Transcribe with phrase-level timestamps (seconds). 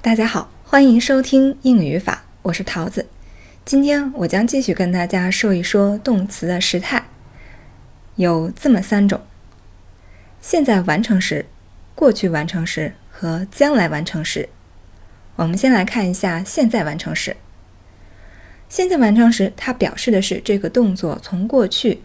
[0.00, 3.08] 大家好，欢迎收听英语语法，我是桃子。
[3.64, 7.08] 今天我将继续跟大家说一说动词的时态，
[8.14, 9.20] 有这么三种：
[10.40, 11.46] 现在完成时、
[11.96, 14.48] 过去完成时和将来完成时。
[15.34, 17.36] 我们先来看一下现在完成时。
[18.68, 22.02] 现在完成时，它表示的是这个动作从过去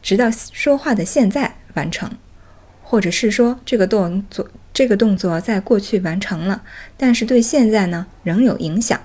[0.00, 2.10] 直到说话的现在完成，
[2.90, 6.62] 或者是说这个动作这个动作在过去完成了，
[6.96, 8.98] 但是对现在呢仍有影响。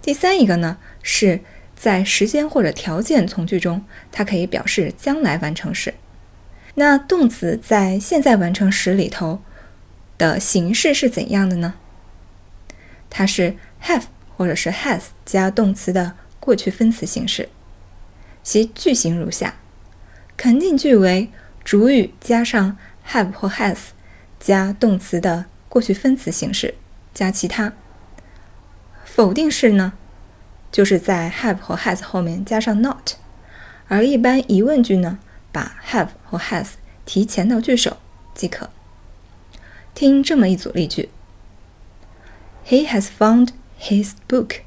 [0.00, 1.40] 第三一个呢，是
[1.76, 5.92] 在时间或者条件从句中，它可以表示将来完成时。
[6.76, 9.42] 那动词在现在完成时里头
[10.16, 11.74] 的形式是怎样的呢？
[13.10, 14.04] 它是 have
[14.38, 17.50] 或者是 has 加动词的过去分词形式。
[18.42, 19.56] 其句型如下：
[20.38, 21.30] 肯定句为
[21.64, 22.76] 主语加上
[23.08, 23.76] have 或 has
[24.40, 26.74] 加动词的过去分词形式
[27.14, 27.72] 加其他。
[29.04, 29.92] 否定式呢，
[30.70, 33.12] 就是在 have 和 has 后面加上 not，
[33.88, 35.18] 而一般疑问句呢，
[35.52, 36.68] 把 have 或 has
[37.04, 37.98] 提前到句首
[38.34, 38.70] 即可。
[39.94, 41.10] 听这么一组例句
[42.66, 44.60] ：He has found his book。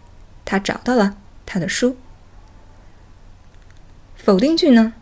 [0.45, 1.17] 他找到了
[1.47, 1.97] 他的书。
[4.15, 4.93] 否定句呢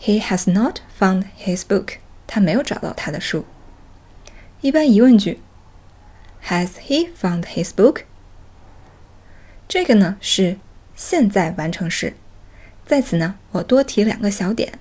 [0.00, 1.98] ，He has not found his book。
[2.26, 3.46] 他没有找到他的书。
[4.60, 5.40] 一般疑问句
[6.46, 8.02] ：Has he found his book？
[9.66, 10.58] 这个呢是
[10.94, 12.14] 现在完成时，
[12.86, 14.78] 在此呢我多提两个小点。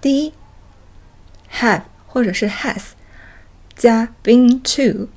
[0.00, 0.34] 第一
[1.52, 2.88] ，have 或者是 has
[3.74, 5.08] 加 been to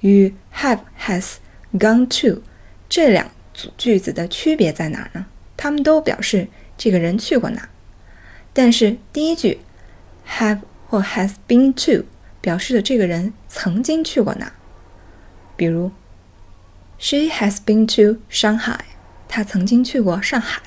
[0.00, 1.36] 与 have has
[1.72, 2.42] gone to
[2.88, 5.26] 这两组句子的区别在哪儿呢？
[5.56, 7.68] 它们都表示这个人去过哪，
[8.54, 9.60] 但是第一句
[10.26, 12.06] have 或 has been to
[12.40, 14.52] 表示的这个人曾经去过哪，
[15.56, 15.92] 比如。
[16.96, 18.78] She has been to Shanghai.
[19.28, 20.62] 她曾经去过上海。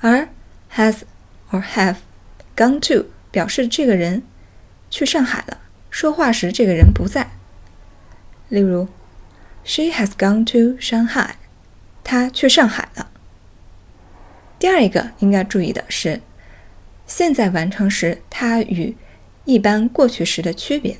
[0.00, 0.28] 而
[0.74, 1.00] has
[1.50, 1.96] or have
[2.54, 4.22] gone to 表示这个人
[4.90, 5.58] 去上海了。
[5.90, 7.30] 说话时这个人不在。
[8.48, 8.86] 例如
[9.64, 11.30] ，She has gone to Shanghai.
[12.04, 13.10] 她去上海了。
[14.58, 16.20] 第二一个应该注意的是，
[17.14, 18.96] 现在完成时它与
[19.44, 20.96] 一般过去时的区别。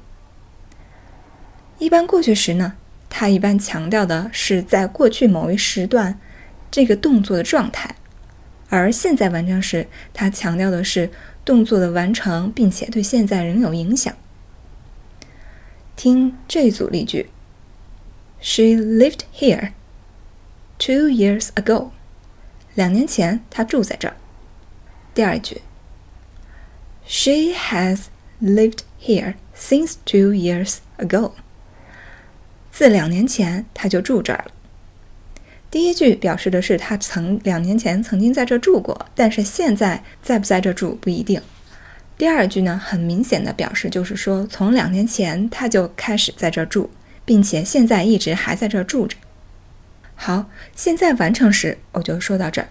[1.79, 2.75] 一般过去时呢？
[3.09, 6.21] 它一般强调的是在过去某一时段
[6.71, 7.97] 这个动作的状态，
[8.69, 11.11] 而现在完成时，它强调的是
[11.47, 14.15] 动作的完成，并且对现在仍有影响。
[15.97, 17.31] 听这组例句
[18.43, 19.73] ：She lived here
[20.79, 21.89] two years ago。
[22.75, 24.17] 两年前她住在这儿。
[25.15, 25.63] 第二句
[27.07, 28.05] ：She has
[28.41, 31.33] lived here since two years ago。
[32.71, 34.53] 自两年前他就住这儿了。
[35.71, 41.41] 第一句表示的是他曾两年前曾经在这住过，但是现在在不在这住不一定。
[42.19, 46.91] 第二句呢，很明显的表示就是说，从两年前他就开始在这住，
[47.25, 49.17] 并且现在一直还在这住着。
[50.15, 52.69] 好，现在完成时我就说到这儿。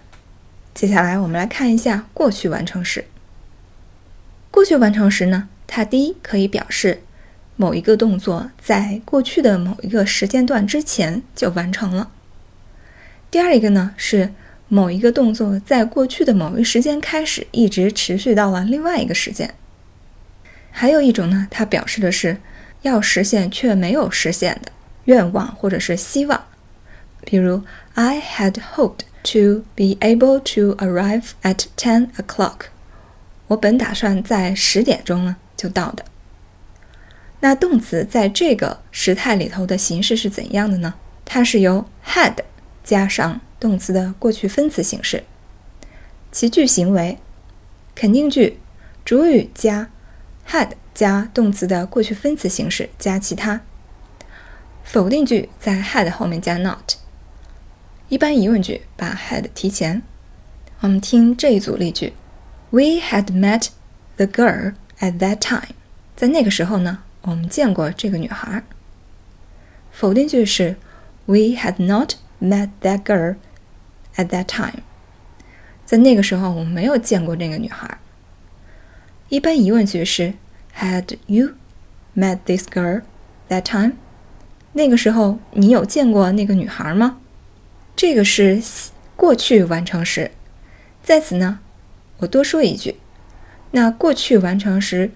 [0.72, 3.04] 接下来我们来看一下过去完成时。
[4.52, 7.02] 过去完成时呢，它第一可以表示。
[7.54, 12.10] 某一个动作在过去的某一个时间段之前就完成了。
[13.30, 14.32] 第二一个呢是
[14.68, 19.54] 某一个动作在过去的某一时间开始，一直持续到了另外一个时间。
[20.70, 22.38] 还有一种呢，它表示的是
[22.80, 24.72] 要实现却没有实现的
[25.04, 26.46] 愿望或者是希望。
[27.24, 27.62] 比如
[27.94, 32.71] ，I had hoped to be able to arrive at ten o'clock。
[33.52, 36.04] 我本打算在十点钟呢就到的。
[37.40, 40.94] 那动词在这个时态里头的形式是怎样的呢？
[41.24, 42.36] 它是由 had
[42.82, 45.24] 加上动词的过去分词形式，
[46.30, 47.18] 其句型为
[47.94, 48.58] 肯定句，
[49.04, 49.90] 主语加
[50.48, 53.60] had 加动词的过去分词形式加其他；
[54.84, 56.96] 否定句在 had 后面加 not；
[58.08, 60.02] 一般疑问句把 had 提前。
[60.80, 62.12] 我们听这一组例句
[62.72, 63.68] ：We had met
[64.16, 65.74] the girl at that time。
[66.16, 67.04] 在那个时候呢？
[67.20, 68.64] 我们见过这个女孩。
[69.92, 70.76] 否定句是
[71.26, 73.36] We had not met that girl
[74.16, 74.82] at that time。
[75.84, 77.98] 在那个时候，我们没有见过那个女孩。
[79.28, 80.34] 一般疑问句是
[80.76, 81.52] Had you
[82.16, 83.02] met this girl
[83.48, 83.92] that time？
[84.72, 87.18] 那个时候你有见过那个女孩吗？
[87.94, 88.62] 这个是
[89.14, 90.32] 过去完成时。
[91.02, 91.60] 在此呢，
[92.22, 92.96] 我多说一句，
[93.72, 95.10] 那过去完成时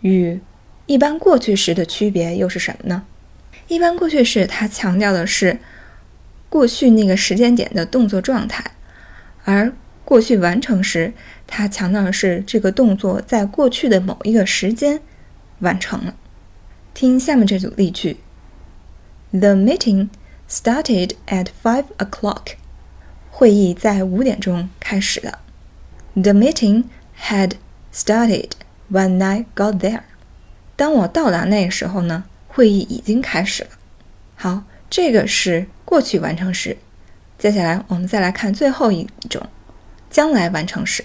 [0.00, 0.40] 与
[0.86, 3.04] 一般过去时的区别又是什么呢？
[3.68, 5.60] 一般过去式它强调的是
[6.48, 8.72] 过去那个时间点的动作状态，
[9.44, 9.72] 而
[10.04, 11.12] 过去完成时
[11.46, 15.00] 它强调的是这个动作在过去的某一个时间
[15.60, 16.16] 完成了。
[16.92, 18.16] 听下面这组例句
[19.30, 20.08] ：The meeting
[20.50, 22.56] started at five o'clock.
[23.30, 25.38] 会议在五点钟开始了。
[26.14, 26.84] The meeting
[27.18, 27.52] had
[27.92, 28.50] started
[28.90, 30.02] when I got there.
[30.76, 33.70] 当我到达那个时候呢，会议已经开始了。
[34.36, 36.76] 好，这个是过去完成时。
[37.38, 39.48] 接下来我们再来看最后一种，
[40.10, 41.04] 将来完成时。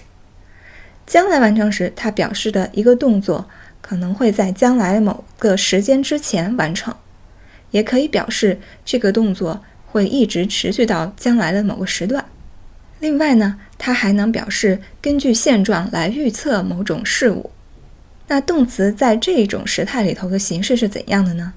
[1.06, 3.48] 将来完成时，它表示的一个动作
[3.80, 6.94] 可能会在将来某个时间之前完成，
[7.70, 9.64] 也可以表示这个动作。
[9.90, 12.26] 会一直持续到将来的某个时段。
[13.00, 17.50] 另外呢，它还能表示根据现状来预测某种事物。
[18.26, 21.54] 那动词在这种时态里头的形式是怎样的呢？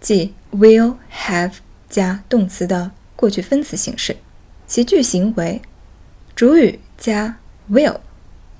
[0.00, 1.52] 即 will have
[1.88, 4.16] 加动词的过去分词形式，
[4.66, 5.62] 其句型为
[6.34, 7.38] 主语加
[7.70, 7.98] will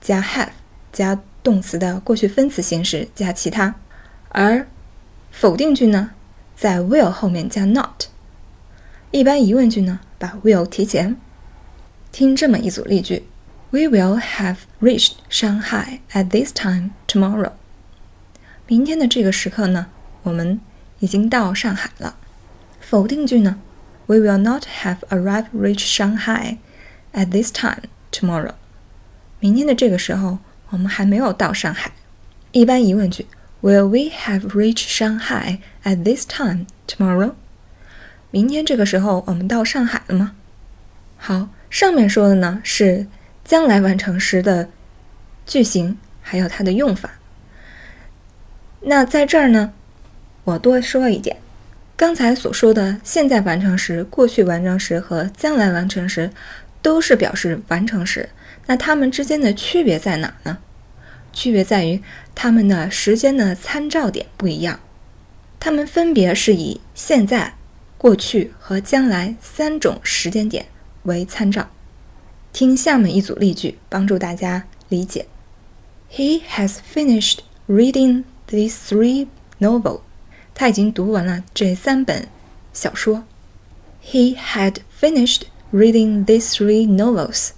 [0.01, 0.49] 加 have
[0.93, 3.75] 加动词的过去分词形式加其他，
[4.31, 4.67] 而
[5.31, 6.11] 否定句呢，
[6.57, 8.05] 在 will 后面加 not。
[9.11, 11.17] 一般疑问句呢，把 will 提前。
[12.11, 13.25] 听这么一组例句
[13.71, 17.53] ：We will have reached Shanghai at this time tomorrow。
[18.67, 19.87] 明天的这个时刻呢，
[20.23, 20.61] 我们
[21.01, 22.17] 已经到上海了。
[22.81, 23.61] 否定句呢
[24.07, 26.59] ，We will not have arrived reached Shanghai
[27.13, 28.55] at this time tomorrow。
[29.41, 30.39] 明天的这个时候，
[30.71, 31.93] 我们还没有到上海。
[32.53, 33.27] 一般疑问句
[33.63, 37.35] ：Will we have reached Shanghai at this time tomorrow？
[38.31, 40.33] 明天这个时候，我们到上海了吗？
[41.17, 43.07] 好，上面说的呢是
[43.45, 44.69] 将来完成时的
[45.47, 47.13] 句型，还有它的用法。
[48.81, 49.73] 那在这儿呢，
[50.45, 51.37] 我多说一点，
[51.97, 56.31] 刚才所说的现在完成时、过去完成时和将来完成时，
[56.81, 58.29] 都是表示完成时。
[58.67, 60.59] 那它们之间的区别在哪呢？
[61.33, 62.03] 区别在于
[62.35, 64.81] 它们的时间的参照点不一样，
[65.61, 67.55] 它们分别是以现在。
[67.97, 70.67] 过去和将来三种时间点
[71.04, 71.70] 为参照，
[72.52, 75.28] 听下面一组例句，帮助大家理解。
[76.12, 79.28] He has finished reading these three
[79.60, 80.02] novels.
[80.54, 82.28] 他已经读完了这三本
[82.72, 83.24] 小说。
[84.06, 87.50] He had finished reading these three novels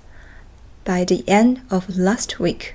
[0.83, 2.73] by the end of last week.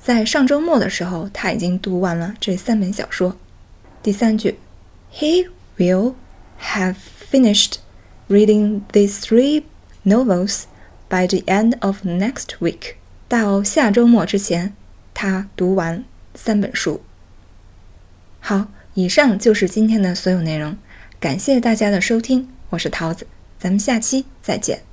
[0.00, 3.36] 在上周末的时候，他已经读完了这三本小说。
[4.02, 4.58] 第三句，
[5.12, 6.14] He will
[6.60, 6.96] have
[7.30, 7.74] finished
[8.27, 9.63] reading these three
[10.03, 10.63] novels
[11.09, 12.95] by the end of next week。
[13.27, 14.73] 到下周末之前，
[15.13, 17.01] 他读完三本书。
[18.39, 20.77] 好，以上就是今天的所有内容，
[21.19, 23.27] 感谢大家的收听，我是桃子，
[23.59, 24.83] 咱们下期再见。